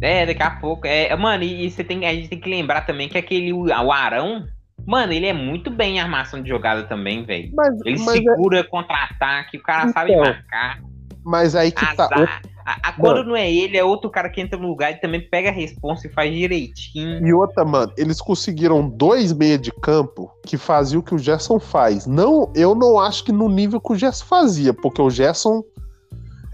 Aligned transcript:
É, 0.00 0.26
daqui 0.26 0.42
a 0.42 0.50
pouco. 0.50 0.86
É, 0.86 1.14
mano, 1.16 1.42
e, 1.42 1.66
e 1.66 1.70
você 1.70 1.82
tem, 1.82 2.06
a 2.06 2.14
gente 2.14 2.28
tem 2.28 2.40
que 2.40 2.48
lembrar 2.48 2.82
também 2.82 3.08
que 3.08 3.18
aquele 3.18 3.52
o 3.52 3.92
Arão, 3.92 4.46
mano, 4.86 5.12
ele 5.12 5.26
é 5.26 5.32
muito 5.32 5.70
bem 5.70 5.96
em 5.96 6.00
armação 6.00 6.42
de 6.42 6.48
jogada 6.48 6.84
também, 6.84 7.24
velho. 7.24 7.52
Ele 7.84 7.98
mas 7.98 8.18
segura 8.18 8.60
é... 8.60 8.62
contra-ataque, 8.62 9.56
o 9.58 9.62
cara 9.62 9.82
então, 9.82 9.92
sabe 9.92 10.16
marcar. 10.16 10.80
Mas 11.24 11.54
aí 11.54 11.70
que 11.70 11.84
tá. 11.96 12.04
Azar. 12.04 12.08
tá. 12.08 12.40
A, 12.68 12.90
a, 12.90 12.92
quando 12.92 13.24
não 13.24 13.34
é 13.34 13.50
ele, 13.50 13.78
é 13.78 13.84
outro 13.84 14.10
cara 14.10 14.28
que 14.28 14.42
entra 14.42 14.58
no 14.58 14.68
lugar 14.68 14.92
e 14.92 15.00
também 15.00 15.22
pega 15.22 15.48
a 15.48 15.52
responsa 15.52 16.06
e 16.06 16.10
faz 16.12 16.30
direitinho. 16.34 17.26
E 17.26 17.32
outra, 17.32 17.64
mano, 17.64 17.90
eles 17.96 18.20
conseguiram 18.20 18.86
dois 18.90 19.32
meia 19.32 19.56
de 19.56 19.72
campo 19.72 20.30
que 20.44 20.58
faziam 20.58 21.00
o 21.00 21.02
que 21.02 21.14
o 21.14 21.18
Gerson 21.18 21.58
faz. 21.58 22.06
Não, 22.06 22.52
eu 22.54 22.74
não 22.74 23.00
acho 23.00 23.24
que 23.24 23.32
no 23.32 23.48
nível 23.48 23.80
que 23.80 23.92
o 23.94 23.96
Gerson 23.96 24.26
fazia, 24.26 24.74
porque 24.74 25.00
o 25.00 25.08
Gerson 25.08 25.62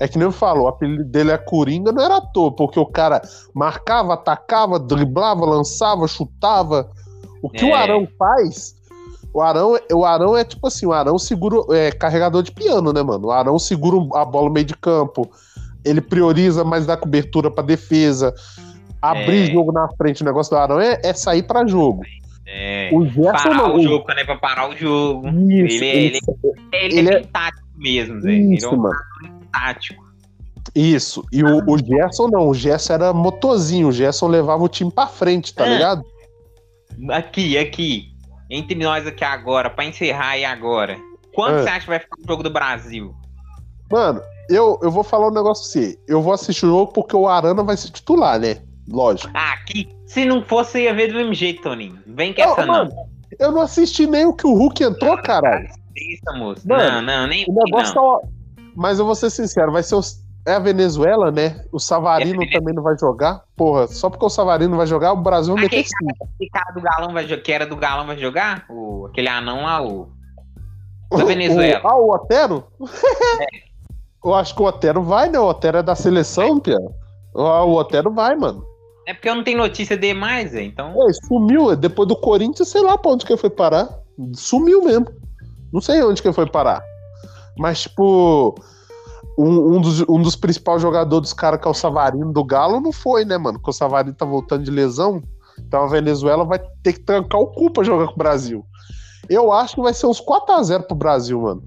é 0.04 0.08
que 0.08 0.18
nem 0.18 0.26
eu 0.26 0.32
falo, 0.32 0.64
o 0.64 0.68
apelido 0.68 1.02
dele 1.02 1.30
é 1.30 1.38
Coringa, 1.38 1.90
não 1.90 2.04
era 2.04 2.18
à 2.18 2.20
toa, 2.20 2.52
porque 2.54 2.78
o 2.78 2.84
cara 2.84 3.22
marcava, 3.54 4.12
atacava, 4.12 4.78
driblava, 4.78 5.46
lançava, 5.46 6.06
chutava. 6.06 6.90
O 7.42 7.48
que 7.48 7.64
é. 7.64 7.70
o 7.70 7.74
Arão 7.74 8.06
faz, 8.18 8.74
o 9.32 9.40
Arão, 9.40 9.78
o 9.90 10.04
Arão 10.04 10.36
é 10.36 10.44
tipo 10.44 10.66
assim, 10.66 10.84
o 10.84 10.92
Arão 10.92 11.18
segura, 11.18 11.56
é 11.74 11.90
carregador 11.90 12.42
de 12.42 12.52
piano, 12.52 12.92
né, 12.92 13.02
mano? 13.02 13.28
O 13.28 13.30
Arão 13.30 13.58
segura 13.58 13.96
a 14.20 14.26
bola 14.26 14.48
no 14.48 14.52
meio 14.52 14.66
de 14.66 14.76
campo, 14.76 15.26
ele 15.82 16.02
prioriza 16.02 16.64
mais 16.64 16.84
da 16.84 16.98
cobertura 16.98 17.50
para 17.50 17.64
defesa, 17.64 18.34
abrir 19.00 19.48
é. 19.48 19.52
jogo 19.54 19.72
na 19.72 19.88
frente. 19.96 20.20
O 20.20 20.26
negócio 20.26 20.50
do 20.50 20.58
Arão 20.58 20.78
é, 20.78 21.00
é 21.02 21.14
sair 21.14 21.44
para 21.44 21.66
jogo. 21.66 22.02
É, 22.46 22.90
o 22.92 23.06
Gerson 23.06 23.32
parar 23.32 23.56
não. 23.56 23.76
o 23.76 23.82
jogo, 23.82 24.06
né? 24.08 24.22
Pra 24.22 24.36
parar 24.36 24.68
o 24.68 24.76
jogo. 24.76 25.26
Isso, 25.28 25.82
ele, 25.82 25.86
ele, 25.86 26.20
ele, 26.72 26.98
ele, 26.98 27.08
é, 27.08 27.14
é 27.14 27.22
tático 27.24 27.66
mesmo, 27.74 28.20
Zé. 28.20 28.32
Isso, 28.32 28.66
ele 28.66 28.74
é 28.74 28.78
um 28.78 28.82
mano. 28.82 28.98
tático. 29.50 30.03
Isso. 30.74 31.24
E 31.30 31.42
o, 31.42 31.58
o 31.66 31.78
Gerson 31.78 32.28
não. 32.28 32.48
O 32.48 32.54
Gerson 32.54 32.94
era 32.94 33.12
motorzinho. 33.12 33.88
O 33.88 33.92
Gerson 33.92 34.26
levava 34.26 34.62
o 34.62 34.68
time 34.68 34.90
pra 34.90 35.06
frente, 35.06 35.54
tá 35.54 35.66
é. 35.66 35.74
ligado? 35.74 36.04
Aqui, 37.10 37.56
aqui. 37.56 38.12
Entre 38.50 38.74
nós 38.74 39.06
aqui 39.06 39.24
agora, 39.24 39.70
pra 39.70 39.84
encerrar 39.84 40.36
e 40.36 40.44
agora. 40.44 40.98
Quanto 41.34 41.58
é. 41.58 41.62
você 41.62 41.68
acha 41.68 41.80
que 41.80 41.86
vai 41.86 41.98
ficar 41.98 42.16
o 42.20 42.26
jogo 42.26 42.42
do 42.42 42.50
Brasil? 42.50 43.14
Mano, 43.90 44.20
eu, 44.48 44.78
eu 44.82 44.90
vou 44.90 45.02
falar 45.02 45.28
um 45.28 45.34
negócio 45.34 45.64
assim. 45.64 45.96
Eu 46.06 46.20
vou 46.20 46.32
assistir 46.32 46.66
o 46.66 46.70
jogo 46.70 46.92
porque 46.92 47.16
o 47.16 47.28
Arana 47.28 47.62
vai 47.62 47.76
se 47.76 47.90
titular, 47.90 48.38
né? 48.38 48.58
Lógico. 48.88 49.32
Ah, 49.34 49.52
aqui. 49.54 49.88
Se 50.06 50.24
não 50.24 50.44
fosse, 50.44 50.82
ia 50.82 50.94
ver 50.94 51.08
do 51.08 51.14
mesmo 51.14 51.34
jeito, 51.34 51.62
Toninho. 51.62 51.98
Vem 52.06 52.32
que 52.32 52.42
essa 52.42 52.66
não. 52.66 52.74
Mano, 52.74 52.92
eu 53.38 53.52
não 53.52 53.62
assisti 53.62 54.06
nem 54.06 54.26
o 54.26 54.34
que 54.34 54.46
o 54.46 54.54
Hulk 54.54 54.82
entrou, 54.82 55.16
caralho. 55.22 55.68
Isso, 55.96 56.38
moço. 56.38 56.66
Mano, 56.68 57.02
não, 57.02 57.02
não, 57.02 57.26
nem 57.26 57.44
o 57.48 57.52
negócio 57.52 57.94
não. 57.94 58.20
Tá... 58.20 58.28
Mas 58.76 58.98
eu 58.98 59.04
vou 59.04 59.14
ser 59.14 59.30
sincero, 59.30 59.72
vai 59.72 59.82
ser 59.82 59.94
os... 59.94 60.23
É 60.46 60.54
a 60.54 60.58
Venezuela, 60.58 61.30
né? 61.30 61.64
O 61.72 61.78
Savarino 61.78 62.42
é 62.42 62.50
também 62.50 62.74
não 62.74 62.82
vai 62.82 62.98
jogar. 62.98 63.42
Porra, 63.56 63.86
só 63.86 64.10
porque 64.10 64.26
o 64.26 64.30
Savarino 64.30 64.76
vai 64.76 64.86
jogar, 64.86 65.12
o 65.12 65.22
Brasil 65.22 65.54
vai 65.54 65.64
meter 65.64 65.84
cinco. 65.84 66.28
Aquele 66.34 66.50
cara 66.50 66.72
do 66.72 66.80
Galão 66.82 67.12
vai 67.14 67.26
que 67.26 67.52
era 67.52 67.66
do 67.66 67.76
Galão 67.76 68.06
vai 68.06 68.18
jogar? 68.18 68.66
O, 68.68 69.06
aquele 69.06 69.28
anão 69.28 69.62
lá, 69.62 69.82
o. 69.82 70.12
Da 71.10 71.24
Venezuela. 71.24 71.80
O, 71.82 71.88
ah, 71.88 71.96
o 71.96 72.14
Otero? 72.14 72.64
É. 73.40 73.64
Eu 74.24 74.34
acho 74.34 74.54
que 74.54 74.62
o 74.62 74.64
Otero 74.64 75.02
vai, 75.02 75.28
né? 75.28 75.38
O 75.38 75.46
Otero 75.46 75.78
é 75.78 75.82
da 75.82 75.94
seleção, 75.94 76.58
Pia. 76.58 76.78
O 77.34 77.74
Otero 77.74 78.10
vai, 78.10 78.34
mano. 78.34 78.64
É 79.06 79.12
porque 79.12 79.28
eu 79.28 79.34
não 79.34 79.44
tenho 79.44 79.58
notícia 79.58 79.98
de 79.98 80.14
mais, 80.14 80.54
então. 80.54 80.94
É, 81.06 81.12
sumiu. 81.12 81.76
Depois 81.76 82.08
do 82.08 82.16
Corinthians, 82.16 82.68
sei 82.68 82.80
lá 82.80 82.96
pra 82.96 83.10
onde 83.10 83.26
que 83.26 83.32
ele 83.32 83.40
foi 83.40 83.50
parar. 83.50 83.86
Sumiu 84.34 84.82
mesmo. 84.82 85.06
Não 85.70 85.80
sei 85.80 86.02
onde 86.02 86.22
que 86.22 86.28
ele 86.28 86.34
foi 86.34 86.46
parar. 86.46 86.82
Mas, 87.58 87.82
tipo, 87.82 88.54
um, 89.36 89.76
um, 89.76 89.80
dos, 89.80 90.00
um 90.08 90.20
dos 90.22 90.36
principais 90.36 90.80
jogadores 90.80 91.22
dos 91.22 91.32
caras, 91.32 91.60
que 91.60 91.66
é 91.66 91.70
o 91.70 91.74
Savarino 91.74 92.32
do 92.32 92.44
Galo, 92.44 92.80
não 92.80 92.92
foi, 92.92 93.24
né, 93.24 93.36
mano? 93.36 93.58
Porque 93.58 93.70
o 93.70 93.74
Savarino 93.74 94.14
tá 94.14 94.24
voltando 94.24 94.64
de 94.64 94.70
lesão. 94.70 95.22
Então 95.58 95.84
a 95.84 95.86
Venezuela 95.86 96.44
vai 96.44 96.58
ter 96.82 96.94
que 96.94 97.00
trancar 97.00 97.40
o 97.40 97.46
cu 97.46 97.70
pra 97.70 97.84
jogar 97.84 98.06
com 98.06 98.14
o 98.14 98.18
Brasil. 98.18 98.64
Eu 99.28 99.52
acho 99.52 99.76
que 99.76 99.82
vai 99.82 99.94
ser 99.94 100.06
uns 100.06 100.20
4x0 100.20 100.82
pro 100.82 100.96
Brasil, 100.96 101.40
mano. 101.40 101.62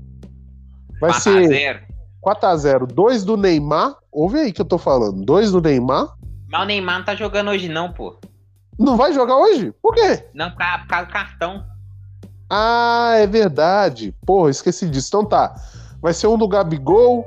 Vai 1.00 1.12
4 1.12 1.22
ser. 1.22 1.48
0. 1.48 1.80
4x0. 2.24 2.86
Dois 2.88 3.24
do 3.24 3.38
Neymar. 3.38 3.96
Ouve 4.12 4.40
aí 4.40 4.54
que 4.54 4.62
eu 4.62 4.66
tô 4.66 4.78
falando. 4.78 5.24
Dois 5.24 5.52
do 5.52 5.62
Neymar. 5.62 6.14
Mas 6.50 6.62
o 6.62 6.66
Neymar 6.66 7.00
não 7.00 7.06
tá 7.06 7.16
jogando 7.16 7.50
hoje, 7.50 7.68
não, 7.70 7.92
pô. 7.92 8.18
Não 8.78 8.96
vai 8.96 9.14
jogar 9.14 9.38
hoje? 9.38 9.74
Por 9.82 9.96
quê? 9.96 10.26
Não, 10.34 10.52
por 10.52 10.58
causa 10.58 11.06
do 11.06 11.12
cartão. 11.12 11.66
Ah, 12.50 13.14
é 13.16 13.28
verdade. 13.28 14.14
Porra, 14.26 14.50
esqueci 14.50 14.88
disso. 14.90 15.08
Então 15.10 15.26
tá. 15.26 15.56
Vai 16.02 16.14
ser 16.14 16.28
um 16.28 16.38
do 16.38 16.48
Gabigol, 16.48 17.26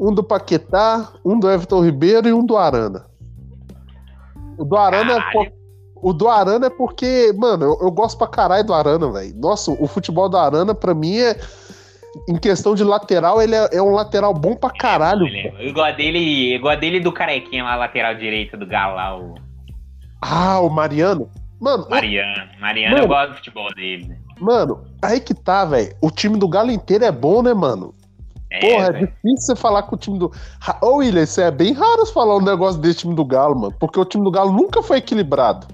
um 0.00 0.14
do 0.14 0.24
Paquetá, 0.24 1.12
um 1.22 1.38
do 1.38 1.50
Everton 1.50 1.84
Ribeiro 1.84 2.26
e 2.26 2.32
um 2.32 2.44
do 2.44 2.56
Arana. 2.56 3.04
O 4.56 4.64
do 4.64 4.76
Arana 4.76 5.18
é 5.18 5.32
por... 5.32 5.52
O 6.02 6.14
do 6.14 6.28
Arana 6.28 6.66
é 6.66 6.70
porque, 6.70 7.30
mano, 7.36 7.66
eu, 7.66 7.78
eu 7.82 7.90
gosto 7.90 8.16
pra 8.16 8.26
caralho 8.26 8.64
do 8.64 8.72
Arana, 8.72 9.12
velho. 9.12 9.34
Nossa, 9.36 9.70
o 9.70 9.86
futebol 9.86 10.30
do 10.30 10.38
Arana, 10.38 10.74
pra 10.74 10.94
mim, 10.94 11.18
é 11.18 11.38
em 12.26 12.36
questão 12.36 12.74
de 12.74 12.82
lateral, 12.82 13.42
ele 13.42 13.54
é, 13.54 13.68
é 13.72 13.82
um 13.82 13.90
lateral 13.90 14.32
bom 14.32 14.56
pra 14.56 14.70
caralho. 14.70 15.26
É, 15.26 15.66
igual 15.66 15.92
dele, 15.94 16.54
igual 16.54 16.74
dele 16.78 17.00
do 17.00 17.12
carequinha 17.12 17.62
lá, 17.62 17.76
lateral 17.76 18.14
direito 18.14 18.56
do 18.56 18.66
Galo 18.66 18.96
lá, 18.96 19.18
o. 19.18 19.34
Ah, 20.22 20.60
o 20.60 20.70
Mariano. 20.70 21.30
Mano. 21.60 21.86
Mariano. 21.90 22.50
Mariano, 22.58 22.94
mano, 22.94 23.04
eu 23.04 23.08
gosto 23.08 23.30
do 23.30 23.36
futebol 23.36 23.74
dele. 23.74 24.08
Né? 24.08 24.16
Mano, 24.40 24.82
aí 25.02 25.20
que 25.20 25.34
tá, 25.34 25.66
velho. 25.66 25.94
O 26.00 26.10
time 26.10 26.38
do 26.38 26.48
Galo 26.48 26.70
inteiro 26.70 27.04
é 27.04 27.12
bom, 27.12 27.42
né, 27.42 27.52
mano? 27.52 27.94
É, 28.50 28.60
Porra, 28.60 28.86
é 28.86 28.92
difícil 28.92 29.54
você 29.54 29.56
falar 29.56 29.84
com 29.84 29.94
o 29.94 29.98
time 29.98 30.18
do. 30.18 30.32
Ô, 30.82 30.96
William, 30.96 31.22
isso 31.22 31.40
é 31.40 31.50
bem 31.50 31.72
raro 31.72 32.04
falar 32.06 32.36
um 32.36 32.42
negócio 32.42 32.80
desse 32.80 33.00
time 33.00 33.14
do 33.14 33.24
Galo, 33.24 33.54
mano. 33.54 33.74
Porque 33.78 33.98
o 33.98 34.04
time 34.04 34.24
do 34.24 34.30
Galo 34.30 34.52
nunca 34.52 34.82
foi 34.82 34.98
equilibrado. 34.98 35.68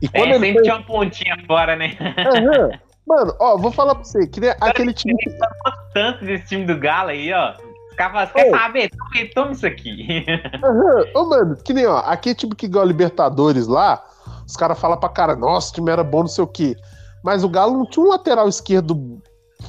E 0.00 0.08
quando 0.08 0.32
é, 0.32 0.36
ele 0.36 0.46
sempre 0.46 0.52
foi... 0.54 0.62
tinha 0.62 0.76
uma 0.76 0.84
pontinha 0.84 1.36
fora, 1.46 1.74
né? 1.74 1.96
Uhum. 1.98 2.78
Mano, 3.06 3.36
ó, 3.38 3.56
vou 3.56 3.70
falar 3.70 3.94
pra 3.94 4.02
você, 4.02 4.26
que 4.26 4.40
nem 4.40 4.50
aquele 4.60 4.92
time. 4.92 5.14
Eu 5.14 5.72
tanto 5.94 6.24
desse 6.24 6.46
time 6.46 6.64
do 6.64 6.76
Galo 6.76 7.10
aí, 7.10 7.32
ó. 7.32 7.54
Os 7.88 7.96
caras 7.96 8.32
quer 8.32 8.50
saber? 8.50 8.90
Toma 9.32 9.52
isso 9.52 9.66
aqui. 9.66 10.26
Uhum. 10.64 11.04
Ô, 11.14 11.28
mano, 11.28 11.56
que 11.56 11.72
nem, 11.72 11.86
ó, 11.86 11.98
aquele 11.98 12.34
time 12.34 12.54
que 12.54 12.66
ganhou 12.66 12.82
a 12.82 12.88
Libertadores 12.88 13.68
lá, 13.68 14.04
os 14.44 14.56
caras 14.56 14.78
falam 14.78 14.98
pra 14.98 15.08
cara, 15.08 15.36
nossa, 15.36 15.70
o 15.70 15.74
time 15.74 15.90
era 15.90 16.02
bom, 16.02 16.20
não 16.20 16.26
sei 16.26 16.42
o 16.42 16.48
quê. 16.48 16.76
Mas 17.22 17.44
o 17.44 17.48
Galo 17.48 17.78
não 17.78 17.86
tinha 17.86 18.04
um 18.04 18.08
lateral 18.08 18.48
esquerdo 18.48 19.22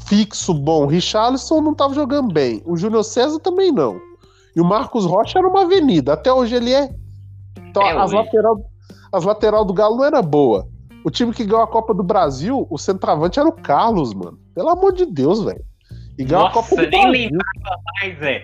fixo, 0.08 0.54
bom. 0.54 0.84
O 0.84 0.88
Richarlison 0.88 1.62
não 1.62 1.74
tava 1.74 1.94
jogando 1.94 2.34
bem. 2.34 2.62
O 2.66 2.76
Júnior 2.76 3.04
César 3.04 3.40
também 3.40 3.72
não. 3.72 4.00
E 4.56 4.62
o 4.62 4.66
Marcos 4.66 5.06
Rocha 5.06 5.38
era 5.38 5.48
uma 5.48 5.62
avenida. 5.62 6.14
Até 6.14 6.32
hoje 6.34 6.56
ele 6.56 6.74
é. 6.74 6.90
Então, 7.70 7.84
é 7.84 7.98
as, 7.98 8.12
lateral, 8.12 8.58
as 9.12 9.24
lateral 9.24 9.66
do 9.66 9.74
Galo 9.74 9.98
não 9.98 10.06
era 10.06 10.22
boa. 10.22 10.68
O 11.04 11.12
time 11.12 11.34
que 11.34 11.46
ganhou 11.46 11.64
a 11.64 11.68
Copa 11.68 11.94
do 11.94 12.04
Brasil, 12.04 12.66
o 12.70 12.78
centroavante 12.78 13.40
era 13.40 13.48
o 13.48 13.54
Carlos, 13.54 14.14
mano. 14.14 14.40
Pelo 14.56 14.70
amor 14.70 14.94
de 14.94 15.06
Deus, 15.06 15.44
velho. 15.44 15.64
E 16.18 16.24
ganhou 16.24 16.46
Nossa, 16.46 16.60
a 16.60 16.64
Copa 16.64 16.82
do 16.82 16.90
nem 16.90 17.12
lembrava 17.12 17.82
mais, 18.02 18.18
velho. 18.18 18.44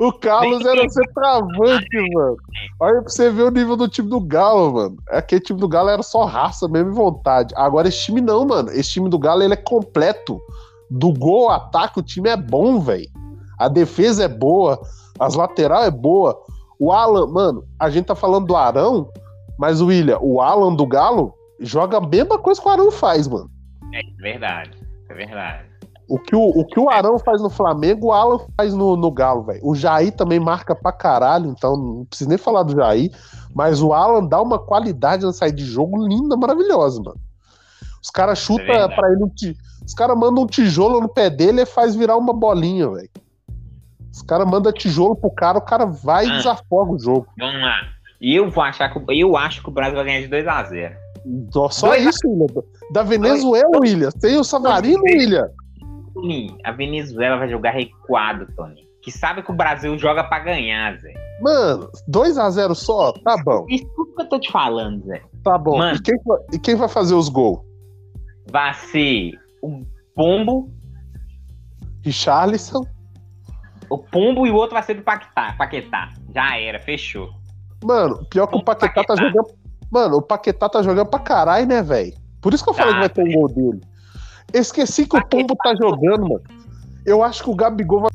o 0.00 0.12
Carlos 0.12 0.64
nem 0.64 0.78
era 0.78 0.88
centroavante, 0.88 2.14
mano. 2.14 2.36
Olha 2.80 3.02
pra 3.02 3.10
você 3.10 3.30
ver 3.30 3.42
o 3.42 3.50
nível 3.50 3.76
do 3.76 3.86
time 3.86 4.08
do 4.08 4.18
Galo, 4.18 4.72
mano. 4.72 4.96
Aquele 5.10 5.42
time 5.42 5.60
do 5.60 5.68
Galo 5.68 5.90
era 5.90 6.02
só 6.02 6.24
raça 6.24 6.66
mesmo 6.66 6.92
e 6.92 6.94
vontade. 6.94 7.52
Agora 7.56 7.88
esse 7.88 8.04
time 8.04 8.22
não, 8.22 8.46
mano. 8.46 8.70
Esse 8.70 8.92
time 8.92 9.10
do 9.10 9.18
Galo 9.18 9.42
ele 9.42 9.52
é 9.52 9.56
completo. 9.56 10.40
Do 10.90 11.12
gol 11.12 11.50
ao 11.50 11.56
ataque, 11.56 11.98
o 11.98 12.02
time 12.02 12.30
é 12.30 12.36
bom, 12.36 12.80
velho. 12.80 13.08
A 13.58 13.68
defesa 13.68 14.24
é 14.24 14.28
boa, 14.28 14.80
as 15.18 15.34
lateral 15.34 15.84
é 15.84 15.90
boa. 15.90 16.40
O 16.78 16.92
Alan, 16.92 17.26
mano, 17.26 17.64
a 17.78 17.90
gente 17.90 18.06
tá 18.06 18.14
falando 18.14 18.46
do 18.46 18.56
Arão, 18.56 19.10
mas, 19.58 19.80
William, 19.80 20.18
o 20.20 20.40
Alan 20.40 20.74
do 20.74 20.86
Galo 20.86 21.34
joga 21.60 21.98
a 21.98 22.00
mesma 22.00 22.38
coisa 22.38 22.60
que 22.60 22.68
o 22.68 22.70
Arão 22.70 22.90
faz, 22.90 23.26
mano. 23.26 23.50
É 23.94 24.22
verdade, 24.22 24.85
é 25.08 25.14
verdade. 25.14 25.76
O 26.08 26.20
que 26.20 26.36
o, 26.36 26.40
o, 26.40 26.64
que 26.64 26.78
o 26.78 26.88
Arão 26.88 27.18
faz 27.18 27.42
no 27.42 27.50
Flamengo, 27.50 28.08
o 28.08 28.12
Alan 28.12 28.38
faz 28.56 28.72
no, 28.72 28.96
no 28.96 29.10
Galo, 29.10 29.42
velho. 29.42 29.60
O 29.64 29.74
Jair 29.74 30.12
também 30.12 30.38
marca 30.38 30.74
pra 30.74 30.92
caralho, 30.92 31.50
então 31.50 31.76
não 31.76 32.04
preciso 32.04 32.30
nem 32.30 32.38
falar 32.38 32.62
do 32.62 32.76
Jair. 32.76 33.10
Mas 33.52 33.82
o 33.82 33.92
Alan 33.92 34.24
dá 34.24 34.40
uma 34.40 34.58
qualidade 34.58 35.24
na 35.24 35.32
saída 35.32 35.56
de 35.56 35.64
jogo 35.64 36.06
linda, 36.06 36.36
maravilhosa, 36.36 37.02
mano. 37.02 37.20
Os 38.00 38.10
caras 38.10 38.38
chutam 38.38 38.72
é 38.72 38.86
pra 38.86 39.10
ele 39.10 39.24
um 39.24 39.30
Os 39.84 39.94
caras 39.94 40.16
mandam 40.16 40.44
um 40.44 40.46
tijolo 40.46 41.00
no 41.00 41.08
pé 41.08 41.28
dele 41.28 41.62
e 41.62 41.66
faz 41.66 41.96
virar 41.96 42.16
uma 42.16 42.32
bolinha, 42.32 42.88
velho. 42.88 43.10
Os 44.12 44.22
caras 44.22 44.48
mandam 44.48 44.72
tijolo 44.72 45.16
pro 45.16 45.30
cara, 45.30 45.58
o 45.58 45.62
cara 45.62 45.86
vai 45.86 46.24
ah, 46.24 46.28
e 46.28 46.36
desafoga 46.36 46.92
o 46.92 46.98
jogo. 46.98 47.26
Vamos 47.36 47.60
lá. 47.60 47.80
E 48.20 48.34
eu 48.34 48.48
vou 48.48 48.62
achar 48.62 48.88
que 48.88 49.02
eu 49.08 49.36
acho 49.36 49.60
que 49.60 49.68
o 49.68 49.72
Brasil 49.72 49.96
vai 49.96 50.04
ganhar 50.04 50.20
de 50.20 50.28
2x0. 50.28 51.05
Só 51.70 51.88
2 51.88 52.06
isso, 52.06 52.28
William. 52.28 52.62
Da 52.92 53.02
Venezuela, 53.02 53.78
William. 53.80 54.10
Tem 54.10 54.38
o 54.38 54.44
Savarino, 54.44 55.02
William. 55.02 55.50
A 56.64 56.72
Venezuela 56.72 57.36
vai 57.36 57.48
jogar 57.48 57.72
recuado, 57.72 58.46
Tony. 58.56 58.86
Que 59.02 59.10
sabe 59.10 59.42
que 59.42 59.50
o 59.50 59.54
Brasil 59.54 59.96
joga 59.98 60.24
pra 60.24 60.40
ganhar, 60.40 60.98
Zé. 60.98 61.14
Mano, 61.40 61.90
2x0 62.08 62.74
só? 62.74 63.12
Tá 63.12 63.36
bom. 63.44 63.66
Isso 63.68 63.86
que 63.86 64.22
eu 64.22 64.28
tô 64.28 64.38
te 64.38 64.50
falando, 64.50 65.04
Zé. 65.04 65.22
Tá 65.44 65.58
bom. 65.58 65.78
Mano, 65.78 65.96
e, 65.96 66.02
quem, 66.02 66.14
e 66.52 66.58
quem 66.58 66.74
vai 66.74 66.88
fazer 66.88 67.14
os 67.14 67.28
gols? 67.28 67.60
Vai 68.50 68.74
ser 68.74 69.32
o 69.62 69.82
Pombo. 70.14 70.70
Richarlison. 72.02 72.84
o 73.90 73.98
Pombo 73.98 74.46
e 74.46 74.50
o 74.50 74.54
outro 74.54 74.74
vai 74.74 74.82
ser 74.82 74.94
do 74.94 75.02
Paquetá. 75.02 75.54
Paquetá. 75.58 76.12
Já 76.34 76.56
era, 76.58 76.80
fechou. 76.80 77.28
Mano, 77.84 78.24
pior 78.30 78.46
que 78.46 78.56
o 78.56 78.64
Paquetá, 78.64 78.88
Paquetá, 78.88 79.14
tá 79.14 79.22
jogando. 79.22 79.65
Mano, 79.96 80.18
o 80.18 80.22
Paquetá 80.22 80.68
tá 80.68 80.82
jogando 80.82 81.06
pra 81.06 81.18
caralho, 81.18 81.66
né, 81.66 81.82
velho? 81.82 82.12
Por 82.42 82.52
isso 82.52 82.62
que 82.62 82.68
eu 82.68 82.74
falei 82.74 82.92
tá, 82.92 82.96
que 82.96 83.00
vai 83.00 83.08
ter 83.08 83.22
um 83.22 83.40
gol 83.40 83.48
dele. 83.48 83.80
Esqueci 84.52 85.04
que 85.04 85.16
Paquetá. 85.16 85.38
o 85.38 85.40
Pombo 85.40 85.56
tá 85.56 85.74
jogando, 85.74 86.28
mano. 86.28 86.42
Eu 87.06 87.22
acho 87.22 87.42
que 87.42 87.48
o 87.48 87.54
Gabigol 87.54 88.02
vai 88.02 88.10